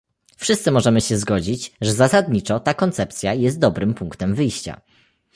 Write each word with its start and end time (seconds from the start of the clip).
Wszyscy 0.37 0.71
możemy 0.71 1.01
się 1.01 1.17
zgodzić, 1.17 1.71
że 1.81 1.93
zasadniczo 1.93 2.59
ta 2.59 2.73
koncepcja 2.73 3.33
jest 3.33 3.59
dobrym 3.59 3.93
punktem 3.93 4.35
wyjścia 4.35 4.81